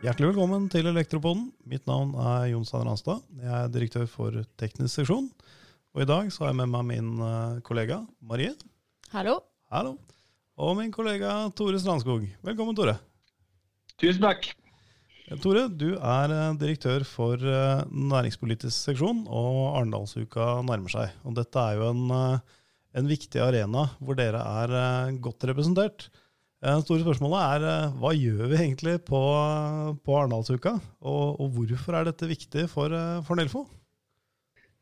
[0.00, 1.50] Hjertelig velkommen til Elektropoden.
[1.68, 3.18] Mitt navn er Jon Stein Ranstad.
[3.36, 5.26] Jeg er direktør for teknisk seksjon.
[5.92, 8.54] Og i dag så har jeg med meg min eh, kollega Marie.
[9.12, 9.34] Hallo.
[9.68, 9.98] Hallo.
[10.56, 12.24] Og min kollega Tore Strandskog.
[12.48, 12.94] Velkommen, Tore.
[14.00, 14.48] Tusen takk.
[15.26, 17.44] Eh, Tore, du er eh, direktør for
[17.92, 21.12] næringspolitisk seksjon, og Arendalsuka nærmer seg.
[21.28, 22.40] Og dette er jo en,
[22.96, 26.08] en viktig arena hvor dere er godt representert.
[26.60, 29.20] Eh, Det store spørsmålet er eh, hva gjør vi egentlig på,
[30.04, 33.64] på Arendalsuka, og, og hvorfor er dette viktig for, eh, for Nelfo?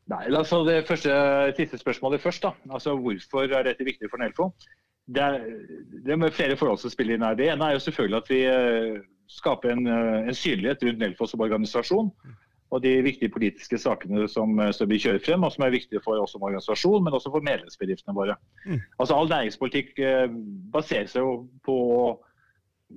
[0.09, 1.13] Nei, altså Det første,
[1.55, 2.43] siste spørsmålet først.
[2.43, 2.51] da.
[2.73, 4.49] Altså Hvorfor er dette viktig for Nelfo?
[5.09, 5.39] Det er,
[6.05, 7.37] det er med flere forhold som spiller inn her.
[7.37, 8.41] Det ene er jo selvfølgelig at vi
[9.29, 12.11] skaper en, en synlighet rundt Nelfo som organisasjon.
[12.69, 16.21] Og de viktige politiske sakene som, eh, vi kjører frem, og som er viktige for
[16.21, 18.35] oss som organisasjon, men også for medlemsbedriftene våre.
[18.65, 18.81] Mm.
[18.99, 20.27] Altså All næringspolitikk eh,
[20.73, 22.03] baserer seg jo på å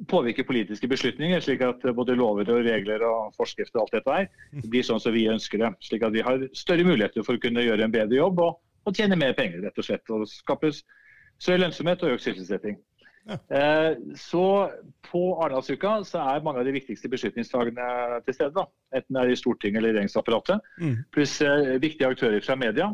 [0.09, 4.69] påvirke politiske beslutninger, slik at både lover og regler og forskrifter og alt dette her
[4.73, 5.73] blir sånn som vi ønsker det.
[5.85, 8.96] Slik at vi har større muligheter for å kunne gjøre en bedre jobb og, og
[8.96, 10.09] tjene mer penger, rett og slett.
[10.13, 12.80] Og skape større lønnsomhet og økt sysselsetting.
[13.28, 13.38] Ja.
[13.56, 14.70] Eh, så
[15.10, 18.54] på Arendalsuka så er mange av de viktigste beslutningstagene til stede.
[18.56, 18.66] da.
[18.96, 20.62] Enten det er i Stortinget eller regjeringsapparatet.
[20.80, 20.96] Mm.
[21.15, 22.90] Pluss eh, viktige aktører fra media.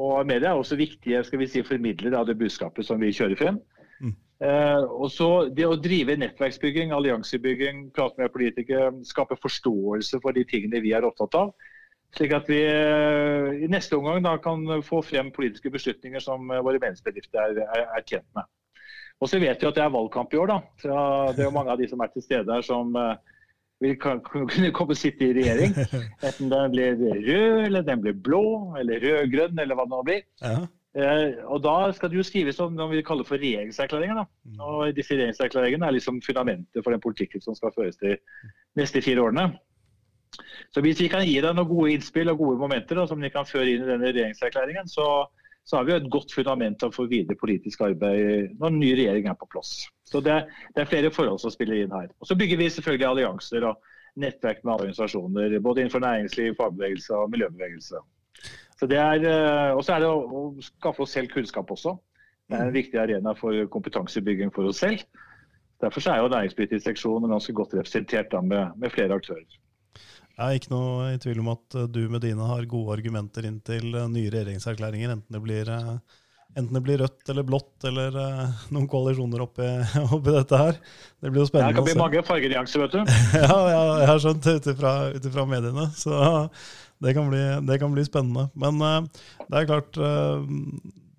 [0.00, 3.36] Og media er også viktige skal vi si, formidlere av det budskapet som vi kjører
[3.36, 3.58] frem.
[4.00, 4.14] Mm.
[4.40, 10.46] Eh, og så Det å drive nettverksbygging, alliansebygging, prate med politikere, skape forståelse for de
[10.48, 11.52] tingene vi er opptatt av.
[12.16, 16.80] Slik at vi eh, i neste omgang da kan få frem politiske beslutninger som våre
[16.80, 18.48] medlemsbedrifter er, er, er tjent med.
[19.20, 20.48] Og så vet vi at det er valgkamp i år.
[20.48, 20.58] da.
[20.80, 20.94] Så
[21.36, 23.14] det er jo mange av de som er til stede her som eh,
[23.84, 25.76] vil kunne komme og sitte i regjering.
[26.26, 28.44] Enten den blir rød, eller den blir blå,
[28.80, 30.22] eller rød-grønn, eller hva det nå blir.
[30.42, 30.58] Ja.
[30.96, 34.22] Eh, og Da skal det jo skrives om noe vi kaller for regjeringserklæringer.
[34.22, 34.24] da.
[34.44, 34.60] Mm.
[34.60, 38.16] Og disse regjeringserklæringene er liksom fundamentet for den politikken som skal føres de
[38.76, 39.52] neste fire årene.
[40.74, 43.30] Så hvis vi kan gi deg noen gode innspill og gode momenter da, som de
[43.30, 45.26] kan føre inn i denne regjeringserklæringen, så,
[45.70, 49.28] så har vi jo et godt fundament for videre politisk arbeid når en ny regjering
[49.30, 49.84] er på plass.
[50.10, 50.40] Så det,
[50.74, 52.08] det er flere forhold som spiller inn her.
[52.18, 53.78] Og Så bygger vi selvfølgelig allianser og
[54.18, 58.02] nettverk med organisasjoner, både innenfor næringsliv, fagbevegelse og miljøbevegelse.
[58.80, 60.42] Så det er, eh, Og så er det å, å
[60.72, 61.94] skaffe oss selv kunnskap også.
[62.50, 65.06] Det er en viktig arena for kompetansebygging for oss selv.
[65.80, 69.46] Derfor er jo næringspolitisk seksjon ganske godt representert med, med flere aktører.
[70.40, 73.44] Jeg er ikke noe i tvil om at eh, du med dine har gode argumenter
[73.44, 75.90] inn til eh, nye regjeringserklæringer, enten det blir, eh,
[76.56, 78.16] enten det blir rødt eller blått eller
[78.72, 79.66] noen koalisjoner oppi,
[80.16, 80.78] oppi dette her.
[81.20, 81.74] Det blir jo spennende.
[81.74, 83.02] Det kan bli mange fargenyanser, vet du.
[83.42, 86.16] ja, ja, jeg har skjønt det ut ifra- mediene, så
[87.04, 88.48] det kan bli, det kan bli spennende.
[88.56, 89.96] Men det er klart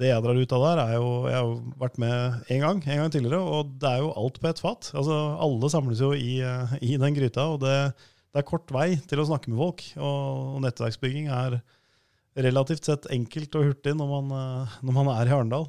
[0.02, 1.52] Det jeg drar ut av der, er jo Jeg har
[1.84, 4.90] vært med én gang, en gang tidligere, og det er jo alt på ett fat.
[4.98, 6.40] Altså, alle samles jo i,
[6.82, 7.76] i den gryta, og det,
[8.32, 9.84] det er kort vei til å snakke med folk.
[10.00, 11.60] Og, nettverksbygging er
[12.40, 15.68] relativt sett enkelt og hurtig når man, eh, når man er i Arendal.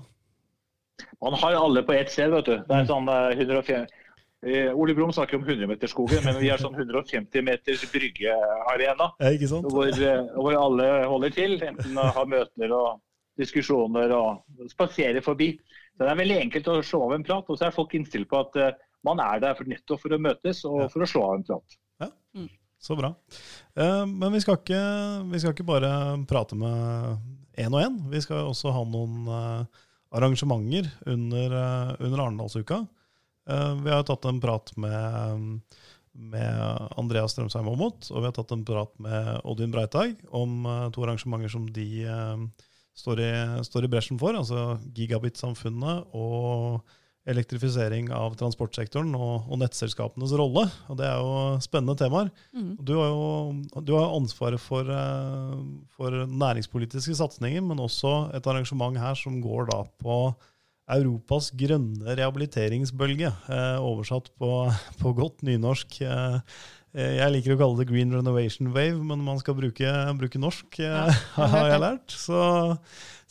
[1.23, 2.56] Man har alle på ett sted, vet du.
[2.69, 3.99] Det er sånn eh, 150
[4.47, 9.11] eh, Ole Brumm snakker om 100-meterskogen, men vi har sånn 150 meters bryggearena.
[9.19, 9.33] Ja?
[9.67, 13.03] Hvor, eh, hvor alle holder til, enten å ha møter og
[13.41, 15.55] diskusjoner og spasere forbi.
[15.97, 18.31] Så Det er veldig enkelt å slå av en prat, og så er folk innstilt
[18.31, 18.75] på at eh,
[19.06, 21.79] man er der for nettopp for å møtes og for å slå av en prat.
[22.83, 23.13] Så bra.
[23.79, 24.81] Eh, Men vi skal, ikke,
[25.31, 25.91] vi skal ikke bare
[26.27, 27.21] prate med
[27.63, 27.99] én og én.
[28.11, 29.83] Vi skal også ha noen eh,
[30.19, 32.81] arrangementer under, eh, under Arendalsuka.
[33.49, 35.61] Eh, Vi har tatt en prat med,
[36.13, 40.89] med Andreas Strømsheim Aamodt, og vi har tatt en prat med Odin Breitag om eh,
[40.91, 42.43] to arrangementer som de eh,
[42.99, 43.31] står i,
[43.65, 46.83] står i bresjen for, altså Gigabit-samfunnet og
[47.28, 50.65] elektrifisering av transportsektoren og, og nettselskapenes rolle.
[50.91, 52.33] Og Det er jo spennende temaer.
[52.50, 52.72] Mm.
[52.83, 55.61] Du har jo du har ansvaret for, eh,
[55.94, 60.19] for næringspolitiske satsinger, men også et arrangement her som går da på
[60.93, 64.50] Europas grønne rehabiliteringsbølge, eh, oversatt på,
[65.00, 66.00] på godt nynorsk.
[66.02, 66.41] Eh, eh,
[66.93, 71.06] jeg liker å kalle det green renovation wave, men man skal bruke, bruke norsk, ja,
[71.39, 72.12] har jeg lært.
[72.12, 72.43] Så,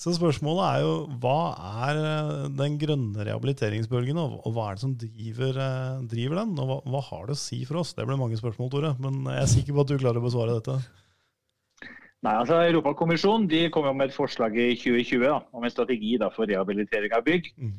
[0.02, 1.36] så spørsmålet er jo hva
[1.84, 6.56] er eh, den grønne rehabiliteringsbølgen, og, og hva er det som driver, eh, driver den?
[6.58, 7.94] Og hva, hva har det å si for oss?
[7.98, 10.58] Det ble mange spørsmål, Tore, men jeg er sikker på at du klarer å besvare
[10.58, 10.80] dette.
[12.22, 16.18] Nei, altså Europakommisjonen de kom jo med et forslag i 2020 da, om en strategi
[16.22, 17.50] da, for rehabilitering av bygg.
[17.58, 17.78] Mm.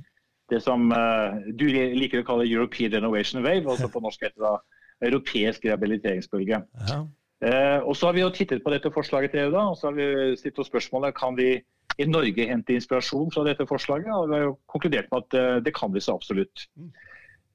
[0.50, 4.56] Det som uh, du liker å kalle European Renovation Wave, altså på norsk heter det
[5.02, 6.62] europeisk rehabiliteringsbølge.
[6.88, 7.02] Ja.
[7.43, 9.90] Eh, og så har vi jo tittet på dette forslaget til EU, da, og så
[9.90, 11.56] har vi stilt oss spørsmålet kan vi
[12.00, 14.12] i Norge hente inspirasjon fra dette forslaget.
[14.14, 16.66] Og vi har jo konkludert med at eh, det kan vi så absolutt.
[16.76, 16.93] Mm.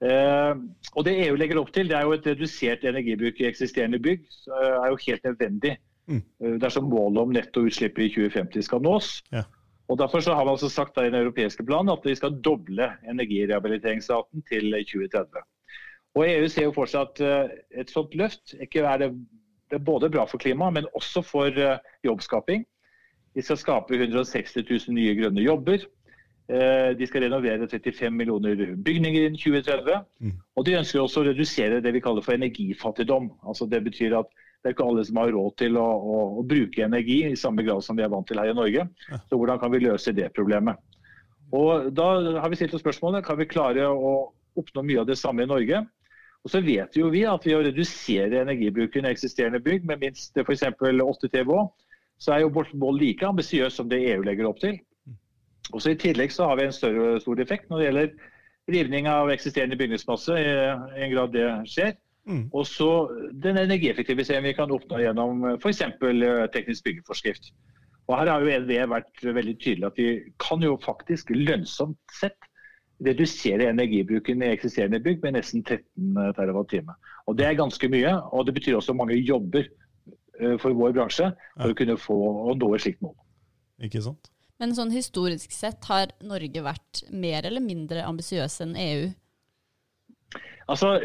[0.07, 0.53] Eh,
[0.93, 4.27] og Det EU legger opp til, det er jo et redusert energibruk i eksisterende bygg.
[4.43, 5.77] Så er jo helt nødvendig
[6.07, 6.23] mm.
[6.61, 9.21] dersom målet om netto utslipp i 2050 skal nås.
[9.31, 9.47] Ja.
[9.87, 12.91] Og Derfor så har man altså sagt i den europeiske planen at vi skal doble
[13.07, 15.47] energirehabiliteringsraten til 2030.
[16.17, 17.53] Og EU ser jo for seg at
[17.83, 19.11] et sånt løft ikke er det,
[19.69, 21.61] det er både bra for klimaet, men også for
[22.07, 22.65] jobbskaping.
[23.37, 25.85] De skal skape 160 000 nye grønne jobber.
[26.47, 29.97] Eh, de skal renovere 35 millioner bygninger innen 2030.
[30.23, 30.35] Mm.
[30.55, 33.33] Og de ønsker også å redusere det vi kaller for energifattigdom.
[33.43, 36.45] Altså det betyr at det er ikke alle som har råd til å, å, å
[36.47, 38.87] bruke energi i samme grad som vi er vant til her i Norge.
[39.27, 40.79] Så hvordan kan vi løse det problemet?
[41.55, 42.07] Og Da
[42.39, 44.15] har vi stilt oss spørsmålet kan vi klare å
[44.57, 45.83] oppnå mye av det samme i Norge.
[46.45, 50.37] Og så vet jo vi at ved å redusere energibruken i eksisterende bygg med minst
[50.37, 50.63] f.eks.
[50.63, 51.67] 8 TWh,
[52.17, 54.79] så er jo vårt mål like ambisiøst som det EU legger opp til.
[55.73, 58.11] Og så I tillegg så har vi en større stor effekt når det gjelder
[58.71, 61.95] rivning av eksisterende bygningsmasse, i en grad det skjer.
[62.27, 62.47] Mm.
[62.51, 62.89] Og så
[63.43, 65.81] den energieffektiviseringen vi kan oppnå gjennom f.eks.
[65.83, 67.51] Eh, teknisk byggeforskrift.
[68.07, 72.46] Og Her har jo NVE vært veldig tydelig at vi kan jo faktisk lønnsomt sett
[73.05, 76.95] redusere energibruken i eksisterende bygg med nesten 13 TWh.
[77.27, 79.67] Og Det er ganske mye, og det betyr også mange jobber
[80.39, 82.17] Eh, for vår bransje for å kunne få
[82.51, 83.15] å nå et slikt mål.
[83.87, 84.29] Ikke sant?
[84.61, 89.07] Men sånn historisk sett, har Norge vært mer eller mindre ambisiøs enn EU?
[90.67, 90.95] Altså,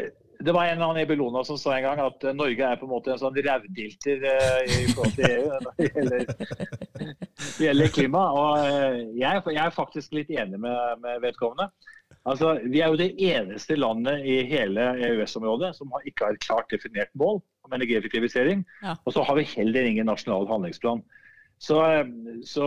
[0.43, 2.87] det var en eller annen i Bellona som sa en gang at Norge er på
[2.87, 7.15] en måte en sånn rævdilter eh, i forhold til EU når det gjelder,
[7.63, 8.23] gjelder klima.
[8.35, 11.69] Og eh, jeg, jeg, er faktisk litt enig med, med vedkommende.
[12.29, 16.69] Altså, vi er jo det eneste landet i hele EØS-området som ikke har et klart
[16.71, 18.63] definert mål om energieffektivisering.
[18.83, 18.95] Ja.
[19.03, 21.03] Og så har vi heller ingen nasjonal handlingsplan.
[21.63, 21.79] Så,
[22.43, 22.65] så,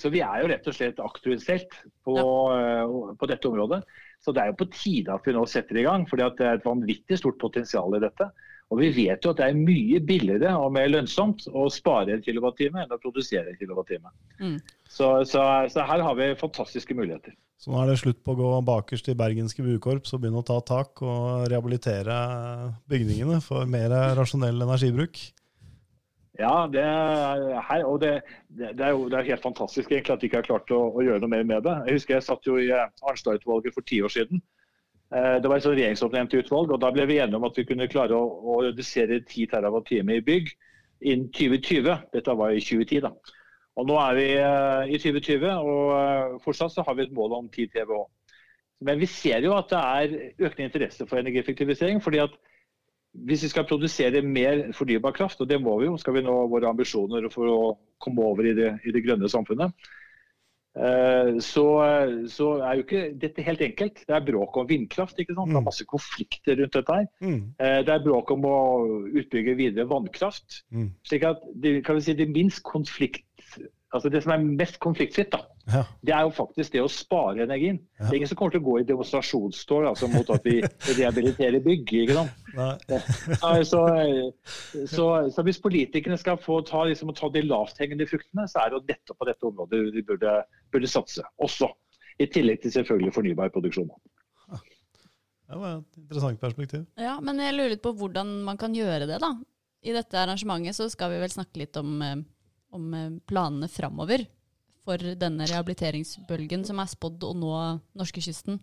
[0.00, 1.74] så, vi er jo rett og slett aktuelt
[2.06, 2.86] på, ja.
[3.20, 3.82] på, dette området.
[4.20, 6.06] Så det er jo på tide at vi nå setter i gang.
[6.08, 8.28] for det er et vanvittig stort potensial i dette.
[8.70, 12.22] Og vi vet jo at det er mye billigere og mer lønnsomt å spare en
[12.22, 14.12] kilowattime enn å produsere en kilowattime.
[14.38, 14.58] Mm.
[14.86, 17.34] Så, så, så her har vi fantastiske muligheter.
[17.60, 20.46] Så nå er det slutt på å gå bakerst i bergenske buekorps og begynne å
[20.46, 22.14] ta tak og rehabilitere
[22.88, 25.18] bygningene for mer rasjonell energibruk?
[26.38, 30.28] Ja, det er, og det, det, er jo det er helt fantastisk egentlig at de
[30.28, 31.74] ikke har klart å, å, gjøre noe mer med det.
[31.88, 34.42] Jeg husker jeg satt jo i Arnstad-utvalget for ti år siden.
[35.10, 37.90] Eh, det var et regjeringsoppnevnt utvalg, og da ble vi enige om at vi kunne
[37.90, 40.54] klare å, å redusere 10 TWh i bygg
[41.00, 41.90] innen 2020.
[42.14, 43.36] Dette var i 2010, da.
[43.80, 47.40] Og Nå er vi eh, i 2020, og eh, fortsatt så har vi et mål
[47.40, 48.06] om 10 TWh.
[48.86, 50.14] Men vi ser jo at det er
[50.46, 52.00] økende interesse for energieffektivisering.
[52.00, 52.38] fordi at
[53.12, 56.34] hvis vi skal produsere mer fornybar kraft, og det må vi jo, skal vi nå
[56.50, 57.62] våre ambisjoner for å
[58.02, 59.74] komme over i det, i det grønne samfunnet,
[60.78, 61.66] eh, så,
[62.30, 64.04] så, er jo ikke dette helt enkelt.
[64.06, 65.18] Det er bråk om vindkraft.
[65.18, 65.50] ikke sant?
[65.50, 65.68] Det er mm.
[65.72, 67.00] masse konflikter rundt dette.
[67.00, 67.10] her.
[67.26, 67.42] Mm.
[67.58, 68.60] Det er bråk om å
[69.10, 70.62] utbygge videre vannkraft.
[70.70, 70.92] Mm.
[71.10, 73.26] slik at det, kan vi si, det minst konflikt
[73.94, 75.40] altså det som er mest konfliktfritt, da,
[75.72, 75.82] ja.
[76.06, 77.78] det er jo faktisk det å spare energien.
[77.98, 78.06] Ja.
[78.06, 80.58] Det er ingen som kommer til å gå i demonstrasjonstog altså, mot at vi
[80.98, 81.92] rehabiliterer bygg.
[82.02, 82.40] ikke sant?
[83.70, 83.82] så,
[84.90, 88.80] så, så, hvis politikerne skal få ta, liksom, ta de lavthengende fruktene, så er det
[88.80, 90.34] jo nettopp på dette området de burde,
[90.74, 91.24] burde satse.
[91.42, 91.70] Også.
[92.20, 93.88] I tillegg til selvfølgelig fornybar produksjon.
[95.50, 96.84] Det var et interessant perspektiv.
[97.00, 99.32] Ja, Men jeg lurer litt på hvordan man kan gjøre det, da.
[99.80, 102.20] I dette arrangementet så skal vi vel snakke litt om eh,
[102.70, 104.26] om eh, planene framover
[104.86, 107.54] for denne rehabiliteringsbølgen som er spådd å nå
[107.98, 108.60] norskekysten.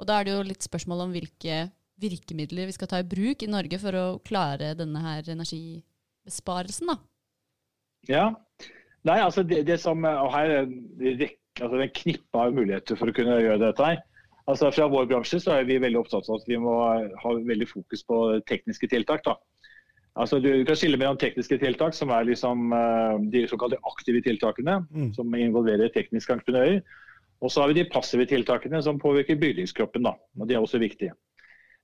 [0.00, 1.66] Og da er det jo litt spørsmål om hvilke
[2.00, 6.96] virkemidler vi skal ta i bruk i Norge for å klare denne her energibesparelsen, da.
[8.08, 8.24] Ja.
[9.04, 10.70] Nei, altså det, det som og her er
[11.60, 14.00] altså det knippe av muligheter for å kunne gjøre dette her.
[14.50, 16.74] Altså Fra vår bransje så er vi veldig opptatt av at vi må
[17.22, 19.22] ha veldig fokus på tekniske tiltak.
[19.24, 19.36] da.
[20.20, 24.82] Altså, du kan skille mellom tekniske tiltak, som er liksom, uh, de såkalte aktive tiltakene,
[24.90, 25.12] mm.
[25.16, 26.82] som involverer tekniske entreprenører.
[27.40, 30.04] Og så har vi de passive tiltakene som påvirker bygningskroppen.
[30.04, 31.14] Da, og De er også viktige.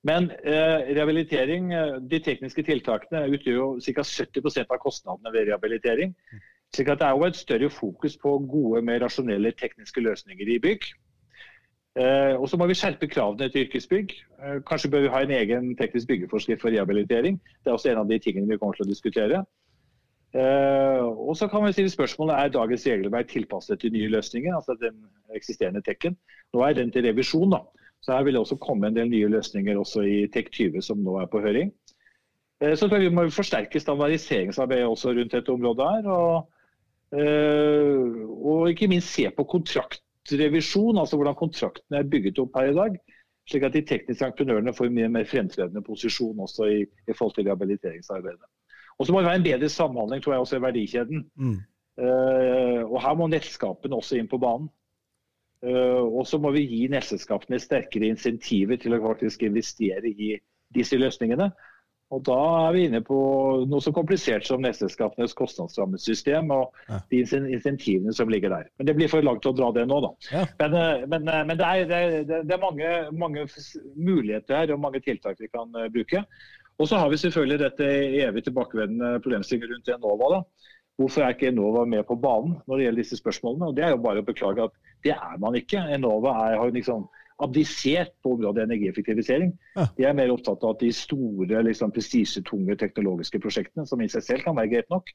[0.06, 4.04] Men eh, rehabilitering, uh, de tekniske tiltakene utgjør jo ca.
[4.04, 6.12] 70% av kostnadene ved rehabilitering.
[6.76, 10.58] slik at det er jo et større fokus på gode, mer rasjonelle tekniske løsninger i
[10.60, 10.84] bygg.
[11.96, 14.10] Eh, og så må vi skjerpe kravene til yrkesbygg.
[14.42, 17.38] Eh, kanskje bør vi ha en egen teknisk byggeforskrift for rehabilitering.
[17.64, 19.40] Det er også en av de tingene vi kommer til å diskutere.
[20.36, 24.76] Eh, og så kan vi stille spørsmålet er dagens regelverk tilpasset til nye løsninger, altså
[24.82, 24.98] den
[25.38, 26.18] eksisterende tekken.
[26.52, 27.62] Nå er den til revisjon, da.
[28.04, 31.16] Så her vil det også komme en del nye løsninger også i TEK20 som nå
[31.22, 31.72] er på høring.
[32.60, 36.06] Så tror jeg vi må forsterke standardiseringsarbeidet også rundt dette området her.
[36.12, 36.46] Og,
[38.52, 42.74] og ikke minst se på kontrakt kontraktsrevisjon, altså hvordan kontraktene er bygget opp her i
[42.74, 42.98] dag.
[43.48, 47.34] Slik at de tekniske entreprenørene får en mye mer fremtredende posisjon også i, i forhold
[47.34, 48.48] til rehabiliteringsarbeidet.
[48.98, 51.30] Og så må det være en bedre samhandling tror jeg, også i verdikjeden.
[51.36, 51.60] Mm.
[51.96, 54.68] Uh, og Her må nettskapene også inn på banen.
[55.62, 60.34] Uh, og så må vi gi nettselskapene sterkere insentiver til å faktisk investere i
[60.74, 61.52] disse løsningene.
[62.14, 62.36] Og Da
[62.68, 63.16] er vi inne på
[63.66, 67.00] noe så komplisert som nettselskapenes kostnadsrammesystem og Ja.
[67.10, 67.22] de
[67.56, 68.68] insentivene som ligger der.
[68.78, 70.10] Men Det blir for langt å dra det nå, da.
[70.30, 70.44] Ja.
[70.60, 71.96] Men, eh, men, eh, men det er, det
[72.30, 73.46] er, det er mange, mange
[73.96, 76.22] muligheter her og mange tiltak vi kan eh, bruke.
[76.78, 77.84] Og så har vi selvfølgelig dette
[78.22, 80.30] evig tilbakevendende problemstillingen rundt Enova.
[80.36, 80.42] da.
[80.98, 83.66] Hvorfor er ikke Enova med på banen når det gjelder disse spørsmålene?
[83.68, 84.70] Og Det er jo bare å beklage at
[85.02, 85.82] det er man ikke.
[85.92, 87.08] Enova er, har liksom
[87.42, 89.52] abdisert på området energieffektivisering.
[89.76, 89.86] Ja.
[89.98, 94.24] De er mer opptatt av at de store, liksom, prestisjetunge teknologiske prosjektene, som i seg
[94.24, 95.12] selv kan være greit nok,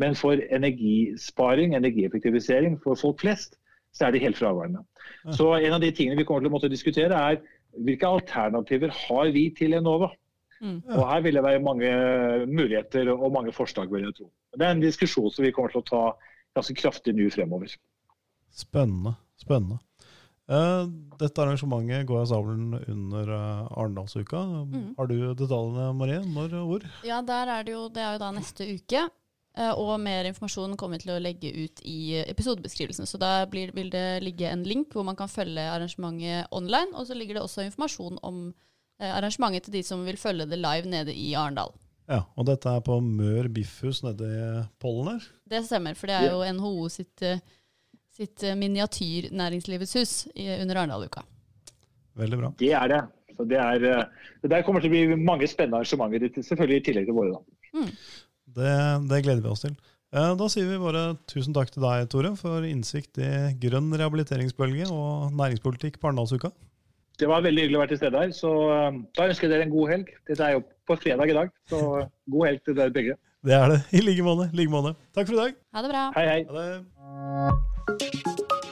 [0.00, 3.58] men for energisparing, energieffektivisering for folk flest,
[3.94, 4.82] så er de helt fraværende.
[5.24, 5.34] Ja.
[5.34, 7.40] Så en av de tingene vi kommer til å måtte diskutere, er
[7.78, 10.10] hvilke alternativer har vi til Enova?
[10.60, 10.80] Mm.
[10.92, 11.90] Og Her vil det være mange
[12.46, 13.90] muligheter og mange forslag.
[13.92, 14.30] vil jeg tro.
[14.58, 16.02] Det er en diskusjon som vi kommer til å ta
[16.54, 17.72] ganske kraftig nå fremover.
[18.50, 19.14] Spennende.
[19.40, 19.78] Spennende.
[20.50, 20.86] Eh,
[21.20, 24.40] dette arrangementet går av stabelen under eh, Arendalsuka.
[24.66, 24.88] Mm.
[24.96, 26.20] Har du detaljene, Marie?
[26.26, 26.86] Når og hvor?
[27.06, 29.04] Ja, der er det jo Det er jo da neste uke.
[29.56, 33.06] eh, Og mer informasjon kommer vi til å legge ut i episodebeskrivelsen.
[33.06, 36.90] Så da blir, vil det ligge en link hvor man kan følge arrangementet online.
[36.98, 38.48] Og så ligger det også informasjon om
[39.00, 41.70] arrangementet til de som vil følge det live nede i Arendal.
[42.10, 45.28] Ja, og dette er på Mør Biffhus nede i Pollen her.
[45.48, 47.22] Det stemmer, for det er jo NHO sitt,
[48.16, 51.22] sitt eh, miniatyrnæringslivets hus under Arendal-uka.
[52.20, 52.50] Veldig bra.
[52.60, 53.00] Det er det.
[53.36, 56.84] Så det, er, eh, det der kommer til å bli mange spennende arrangementer, selvfølgelig i
[56.90, 57.38] tillegg til våre.
[57.38, 57.86] da.
[58.50, 58.72] Det,
[59.12, 59.76] det gleder vi oss til.
[60.12, 63.30] Eh, Da sier vi bare tusen takk til deg, Tore, for innsikt i
[63.62, 66.50] grønn rehabiliteringsbølge og næringspolitikk på Arendalsuka.
[67.20, 68.30] Det var veldig hyggelig å være til stede her.
[68.32, 68.50] så
[69.16, 70.12] Da ønsker jeg dere en god helg.
[70.28, 71.80] Dette er jo på fredag i dag, så
[72.32, 73.16] god helg til dere begge.
[73.44, 73.80] Det er det.
[73.96, 74.50] I like måte.
[74.56, 74.94] like måte.
[75.16, 75.54] Takk for i dag.
[75.76, 76.06] Ha det bra.
[76.16, 76.40] Hei, hei.
[76.48, 77.66] Ha det.
[77.86, 78.69] Thank you.